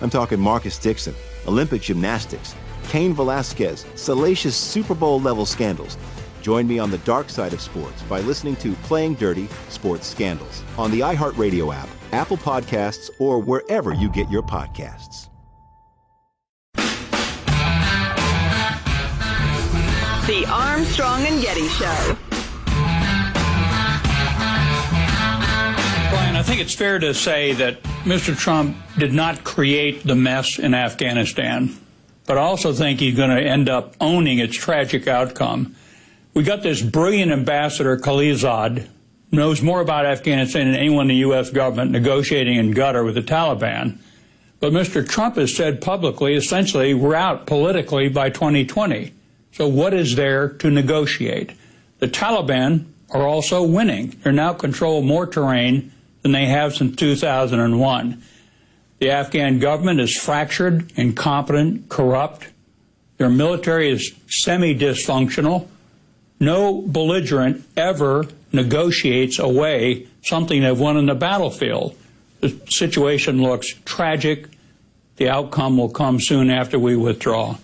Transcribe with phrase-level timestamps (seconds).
[0.00, 1.14] I'm talking Marcus Dixon,
[1.46, 2.54] Olympic gymnastics,
[2.88, 5.96] Cain Velasquez, salacious Super Bowl level scandals.
[6.42, 10.62] Join me on the dark side of sports by listening to Playing Dirty Sports Scandals
[10.78, 15.28] on the iHeartRadio app, Apple Podcasts, or wherever you get your podcasts.
[20.26, 22.16] The Armstrong and Getty Show.
[26.10, 28.38] Brian, I think it's fair to say that Mr.
[28.38, 31.76] Trump did not create the mess in Afghanistan,
[32.24, 35.74] but I also think he's going to end up owning its tragic outcome.
[36.32, 38.86] We got this brilliant ambassador, Khalilzad,
[39.32, 41.50] knows more about Afghanistan than anyone in the U.S.
[41.50, 43.98] government negotiating in Qatar with the Taliban.
[44.60, 45.06] But Mr.
[45.06, 49.12] Trump has said publicly, essentially, we're out politically by 2020.
[49.50, 51.54] So what is there to negotiate?
[51.98, 54.14] The Taliban are also winning.
[54.22, 55.90] They're now control more terrain
[56.26, 58.20] than they have since 2001.
[58.98, 62.48] The Afghan government is fractured, incompetent, corrupt.
[63.18, 65.68] Their military is semi dysfunctional.
[66.40, 71.96] No belligerent ever negotiates away something they've won in the battlefield.
[72.40, 74.48] The situation looks tragic.
[75.18, 77.56] The outcome will come soon after we withdraw.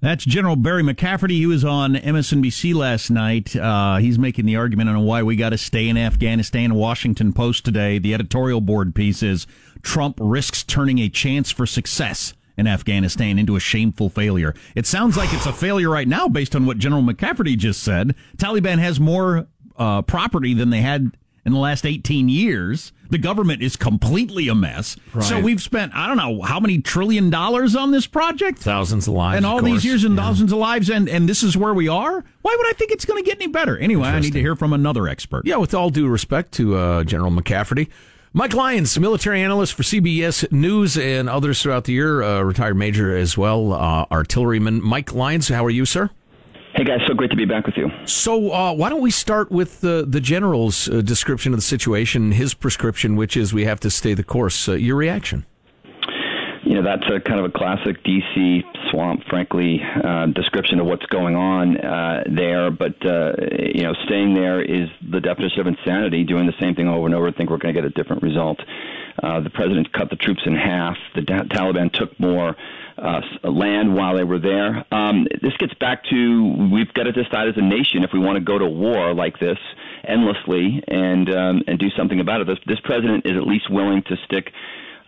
[0.00, 1.32] That's General Barry McCafferty.
[1.32, 3.56] He was on MSNBC last night.
[3.56, 6.76] Uh, he's making the argument on why we got to stay in Afghanistan.
[6.76, 9.48] Washington Post today, the editorial board piece is
[9.82, 14.54] Trump risks turning a chance for success in Afghanistan into a shameful failure.
[14.76, 18.14] It sounds like it's a failure right now based on what General McCafferty just said.
[18.36, 21.16] Taliban has more uh, property than they had
[21.48, 22.92] in the last 18 years.
[23.10, 24.96] The government is completely a mess.
[25.14, 25.24] Right.
[25.24, 28.58] So we've spent, I don't know, how many trillion dollars on this project?
[28.58, 29.38] Thousands of lives.
[29.38, 30.22] And all these years and yeah.
[30.22, 32.22] thousands of lives, and, and this is where we are?
[32.42, 33.78] Why would I think it's going to get any better?
[33.78, 35.46] Anyway, I need to hear from another expert.
[35.46, 37.88] Yeah, with all due respect to uh, General McCafferty.
[38.34, 43.16] Mike Lyons, military analyst for CBS News and others throughout the year, uh, retired major
[43.16, 44.82] as well, uh, artilleryman.
[44.84, 46.10] Mike Lyons, how are you, sir?
[46.74, 47.90] Hey guys, so great to be back with you.
[48.04, 52.32] So, uh, why don't we start with the the general's uh, description of the situation,
[52.32, 54.68] his prescription, which is we have to stay the course.
[54.68, 55.46] Uh, your reaction?
[56.64, 61.06] You know, that's a kind of a classic DC swamp, frankly, uh, description of what's
[61.06, 62.70] going on uh, there.
[62.70, 66.22] But uh, you know, staying there is the definition of insanity.
[66.22, 68.22] Doing the same thing over and over, and think we're going to get a different
[68.22, 68.60] result.
[69.22, 70.98] the president cut the troops in half.
[71.14, 72.54] The Taliban took more
[72.98, 74.84] uh, land while they were there.
[74.92, 78.36] Um, this gets back to we've got to decide as a nation if we want
[78.36, 79.58] to go to war like this
[80.04, 82.46] endlessly and um, and do something about it.
[82.46, 84.52] This, this president is at least willing to stick.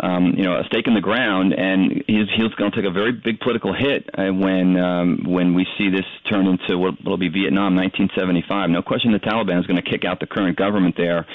[0.00, 2.92] Um, you know, a stake in the ground, and he's he's going to take a
[2.92, 7.16] very big political hit uh, when um, when we see this turn into what will
[7.16, 8.70] be Vietnam, 1975.
[8.70, 11.26] No question, the Taliban is going to kick out the current government there,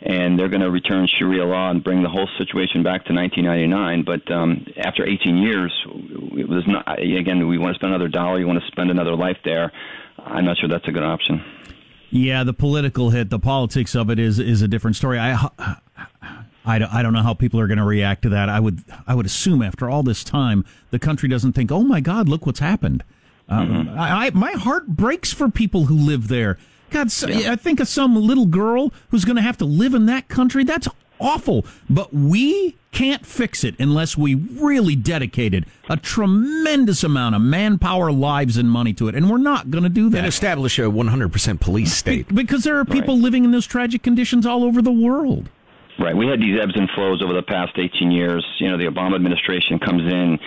[0.00, 4.04] and they're going to return Sharia law and bring the whole situation back to 1999.
[4.04, 5.72] But um, after 18 years,
[6.32, 7.00] it was not.
[7.00, 8.38] Again, we want to spend another dollar.
[8.38, 9.72] You want to spend another life there.
[10.18, 11.44] I'm not sure that's a good option.
[12.10, 15.18] Yeah, the political hit, the politics of it is is a different story.
[15.18, 15.48] I.
[16.64, 18.50] I, I don't know how people are going to react to that.
[18.50, 22.00] I would I would assume after all this time, the country doesn't think, "Oh my
[22.00, 23.04] God, look what's happened."
[23.48, 23.98] Um, mm-hmm.
[23.98, 26.58] I, I, my heart breaks for people who live there.
[26.90, 27.52] God, so, yeah.
[27.52, 30.64] I think of some little girl who's going to have to live in that country.
[30.64, 30.88] That's
[31.20, 31.66] awful.
[31.88, 38.56] But we can't fix it unless we really dedicated a tremendous amount of manpower, lives,
[38.56, 39.14] and money to it.
[39.14, 40.18] And we're not going to do that.
[40.18, 42.28] And establish a 100% police state.
[42.28, 43.22] Be- because there are people right.
[43.22, 45.48] living in those tragic conditions all over the world.
[45.98, 46.16] Right.
[46.16, 48.46] We had these ebbs and flows over the past 18 years.
[48.60, 50.38] You know, the Obama administration comes in,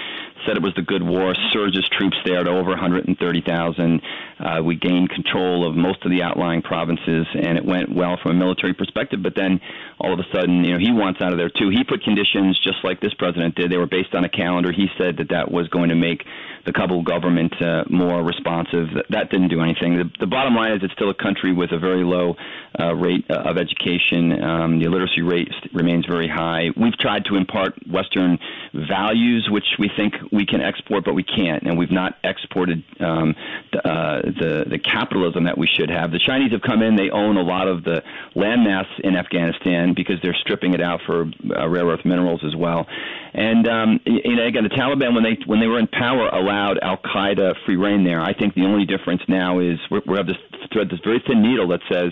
[0.46, 4.02] said it was the good war, surges troops there to over 130,000.
[4.42, 8.32] Uh, we gained control of most of the outlying provinces, and it went well from
[8.32, 9.22] a military perspective.
[9.22, 9.62] But then
[10.00, 11.70] all of a sudden, you know, he wants out of there too.
[11.70, 13.72] He put conditions just like this president did.
[13.72, 14.72] They were based on a calendar.
[14.72, 16.24] He said that that was going to make
[16.66, 18.88] the Kabul government uh, more responsive.
[19.10, 19.98] That didn't do anything.
[19.98, 22.36] The, the bottom line is it's still a country with a very low
[22.80, 24.42] uh, rate of education.
[24.42, 26.70] Um, the illiteracy rate remains very high.
[26.78, 28.38] We've tried to impart Western
[28.74, 33.36] values, which we think we can export, but we can't, and we've not exported um,
[33.84, 36.12] uh, the the capitalism that we should have.
[36.12, 38.02] The Chinese have come in; they own a lot of the
[38.36, 41.26] landmass in Afghanistan because they're stripping it out for
[41.56, 42.88] uh, rare earth minerals as well.
[43.34, 46.80] And um, you know, again, the Taliban when they when they were in power allowed
[46.82, 48.22] Al Qaeda free reign there.
[48.22, 50.38] I think the only difference now is we're have this
[50.74, 52.12] thread, this very thin needle that says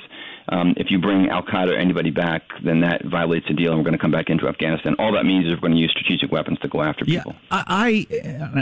[0.51, 3.79] um, if you bring Al Qaeda or anybody back, then that violates the deal, and
[3.79, 4.95] we're going to come back into Afghanistan.
[4.97, 7.35] All that means is we're going to use strategic weapons to go after people.
[7.51, 8.07] Yeah, I,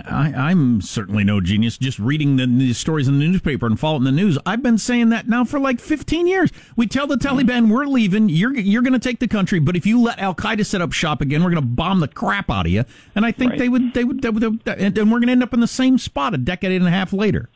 [0.09, 1.77] I, I am certainly no genius.
[1.77, 5.09] Just reading the, the, stories in the newspaper and following the news, I've been saying
[5.09, 6.51] that now for like 15 years.
[6.75, 8.29] We tell the Taliban we're leaving.
[8.29, 10.91] You're you're going to take the country, but if you let Al Qaeda set up
[10.91, 12.83] shop again, we're going to bomb the crap out of you.
[13.15, 13.59] And I think right.
[13.59, 15.59] they would they would, they would, they would and we're going to end up in
[15.59, 17.49] the same spot a decade and a half later.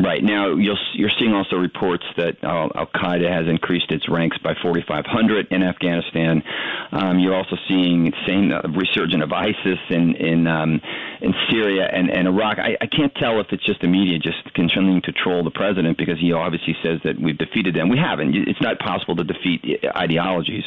[0.00, 4.36] Right now, you are seeing also reports that uh, Al Qaeda has increased its ranks
[4.38, 6.42] by 4,500 in Afghanistan.
[6.90, 10.80] Um, you're also seeing same uh, resurgence of ISIS in in um,
[11.20, 12.58] in Syria and, and Iraq.
[12.58, 15.96] I, I can't tell if it's just the media just continuing to troll the president
[15.96, 17.88] because he obviously says that we've defeated them.
[17.88, 18.34] We haven't.
[18.34, 19.62] It's not possible to defeat
[19.96, 20.64] ideologies.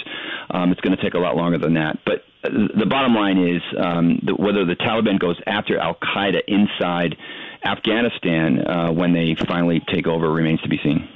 [0.51, 1.99] Um, it's going to take a lot longer than that.
[2.05, 6.41] But uh, the bottom line is um, that whether the Taliban goes after Al Qaeda
[6.47, 7.17] inside
[7.67, 11.07] Afghanistan uh, when they finally take over remains to be seen.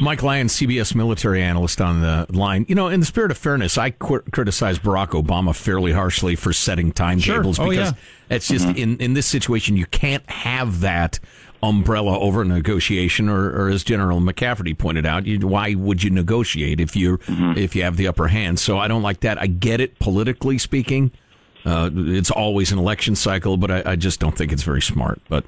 [0.00, 2.64] Mike Lyon, CBS military analyst on the line.
[2.68, 6.52] You know, in the spirit of fairness, I qu- criticize Barack Obama fairly harshly for
[6.52, 7.66] setting timetables sure.
[7.66, 8.36] oh, because yeah.
[8.36, 8.78] it's just mm-hmm.
[8.78, 11.18] in, in this situation, you can't have that
[11.62, 16.78] umbrella over negotiation or, or as General McCafferty pointed out, you, why would you negotiate
[16.78, 17.58] if you mm-hmm.
[17.58, 18.60] if you have the upper hand?
[18.60, 19.40] So I don't like that.
[19.40, 21.10] I get it politically speaking.
[21.64, 25.20] Uh, it's always an election cycle, but I, I just don't think it's very smart.
[25.28, 25.44] But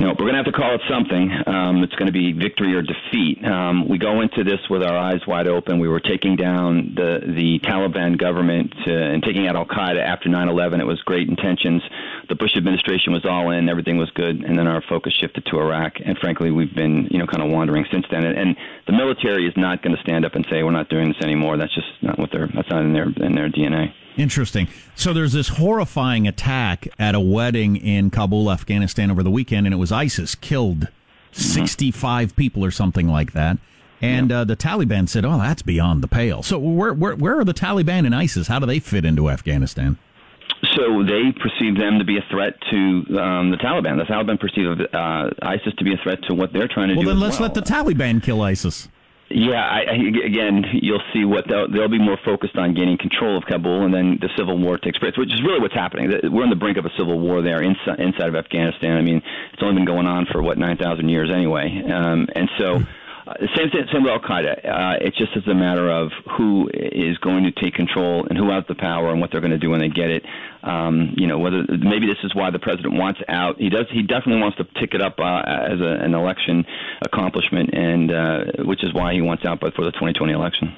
[0.00, 1.30] no, we're going to have to call it something.
[1.46, 3.44] Um, it's going to be victory or defeat.
[3.44, 5.80] Um, we go into this with our eyes wide open.
[5.80, 10.28] We were taking down the the Taliban government uh, and taking out Al Qaeda after
[10.28, 10.80] 9/11.
[10.80, 11.82] It was great intentions.
[12.28, 13.68] The Bush administration was all in.
[13.68, 15.94] Everything was good, and then our focus shifted to Iraq.
[16.04, 18.24] And frankly, we've been you know kind of wandering since then.
[18.24, 18.56] And, and
[18.86, 21.56] the military is not going to stand up and say we're not doing this anymore.
[21.56, 22.48] That's just not what they're.
[22.54, 23.92] That's not in their in their DNA.
[24.18, 24.66] Interesting.
[24.96, 29.72] So there's this horrifying attack at a wedding in Kabul, Afghanistan over the weekend, and
[29.72, 30.88] it was ISIS killed
[31.30, 33.58] 65 people or something like that.
[34.00, 37.44] And uh, the Taliban said, "Oh, that's beyond the pale." So where where where are
[37.44, 38.46] the Taliban and ISIS?
[38.46, 39.98] How do they fit into Afghanistan?
[40.74, 42.76] So they perceive them to be a threat to
[43.20, 43.98] um, the Taliban.
[43.98, 47.02] The Taliban perceive uh, ISIS to be a threat to what they're trying to well,
[47.02, 47.06] do.
[47.08, 47.48] Well, then let's well.
[47.48, 48.88] let the Taliban kill ISIS.
[49.30, 49.94] Yeah, I, I,
[50.24, 53.92] again, you'll see what they'll, they'll be more focused on gaining control of Kabul, and
[53.92, 56.10] then the civil war takes place, which is really what's happening.
[56.32, 58.96] We're on the brink of a civil war there inside, inside of Afghanistan.
[58.96, 59.20] I mean,
[59.52, 62.80] it's only been going on for what nine thousand years anyway, um, and so.
[63.28, 64.64] Uh, same thing, same with Al Qaeda.
[64.64, 68.50] Uh, it just as a matter of who is going to take control and who
[68.50, 70.24] has the power and what they're going to do when they get it.
[70.62, 73.58] Um, you know, whether maybe this is why the president wants out.
[73.58, 73.84] He does.
[73.92, 76.64] He definitely wants to tick it up uh, as a, an election
[77.02, 80.74] accomplishment, and uh, which is why he wants out, but for the 2020 election.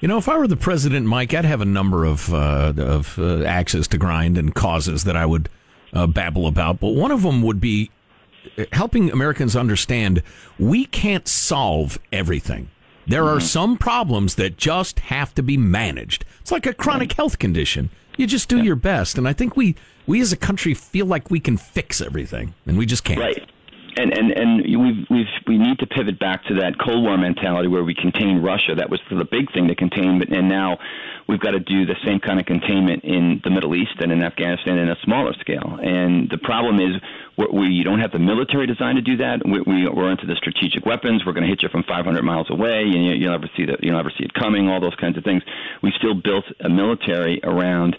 [0.00, 3.16] You know, if I were the president, Mike, I'd have a number of uh, of
[3.16, 5.48] uh, axes to grind and causes that I would
[5.92, 6.80] uh, babble about.
[6.80, 7.92] But one of them would be
[8.72, 10.22] helping Americans understand
[10.58, 12.70] we can't solve everything.
[13.06, 13.46] There are mm-hmm.
[13.46, 16.24] some problems that just have to be managed.
[16.40, 17.90] It's like a chronic health condition.
[18.16, 18.64] You just do yeah.
[18.64, 19.74] your best, and I think we
[20.06, 23.20] we as a country feel like we can fix everything, and we just can't.
[23.20, 23.48] Right.
[23.96, 27.68] And and and we've we've we need to pivot back to that Cold War mentality
[27.68, 28.74] where we contained Russia.
[28.74, 30.78] That was the big thing to contain, but and now
[31.28, 34.22] we've got to do the same kind of containment in the Middle East and in
[34.22, 35.78] Afghanistan in a smaller scale.
[35.82, 37.00] And the problem is
[37.36, 39.40] we don't have the military design to do that.
[39.44, 41.24] We, we, are into the strategic weapons.
[41.24, 43.82] We're going to hit you from 500 miles away, and you, will never see that.
[43.82, 44.68] You'll never see it coming.
[44.68, 45.42] All those kinds of things.
[45.82, 47.96] We've still built a military around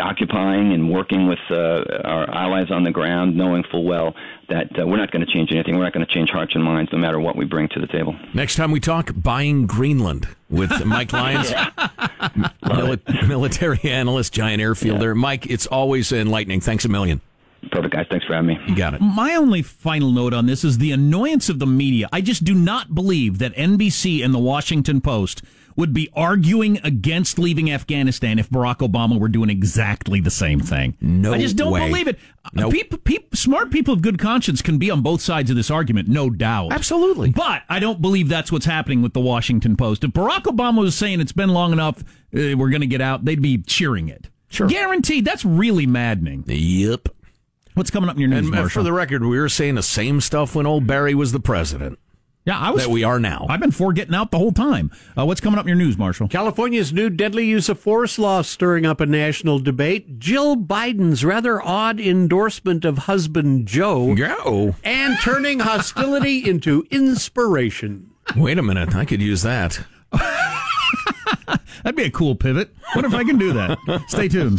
[0.00, 4.14] occupying and working with uh, our allies on the ground, knowing full well
[4.48, 5.76] that uh, we're not going to change anything.
[5.76, 7.86] We're not going to change hearts and minds, no matter what we bring to the
[7.86, 8.16] table.
[8.34, 11.50] Next time we talk, buying Greenland with Mike Lyons,
[12.62, 15.08] mili- military analyst, giant airfielder.
[15.08, 15.12] Yeah.
[15.14, 16.60] Mike, it's always enlightening.
[16.60, 17.20] Thanks a million.
[17.70, 18.06] Perfect, guys.
[18.10, 18.58] Thanks for having me.
[18.66, 19.00] You got it.
[19.00, 22.08] My only final note on this is the annoyance of the media.
[22.12, 25.42] I just do not believe that NBC and the Washington Post
[25.78, 30.96] would be arguing against leaving Afghanistan if Barack Obama were doing exactly the same thing.
[31.00, 31.86] No, I just don't way.
[31.86, 32.18] believe it.
[32.52, 32.72] Nope.
[32.72, 36.08] People, people, smart people of good conscience can be on both sides of this argument,
[36.08, 36.72] no doubt.
[36.72, 37.30] Absolutely.
[37.30, 40.02] But I don't believe that's what's happening with the Washington Post.
[40.02, 43.24] If Barack Obama was saying it's been long enough, uh, we're going to get out,
[43.24, 44.28] they'd be cheering it.
[44.50, 44.66] Sure.
[44.66, 45.24] Guaranteed.
[45.24, 46.42] That's really maddening.
[46.48, 47.08] Yep.
[47.78, 48.80] What's coming up in your news, and, Marshall?
[48.80, 52.00] For the record, we were saying the same stuff when old Barry was the president.
[52.44, 52.82] Yeah, I was.
[52.82, 53.46] That we are now.
[53.48, 54.90] I've been for getting out the whole time.
[55.16, 56.26] Uh, what's coming up in your news, Marshall?
[56.26, 60.18] California's new deadly use of force law stirring up a national debate.
[60.18, 64.16] Jill Biden's rather odd endorsement of husband Joe.
[64.16, 64.74] Joe.
[64.82, 68.10] And turning hostility into inspiration.
[68.34, 68.96] Wait a minute.
[68.96, 69.78] I could use that.
[71.84, 72.74] That'd be a cool pivot.
[72.94, 73.78] What if I can do that?
[74.08, 74.58] Stay tuned.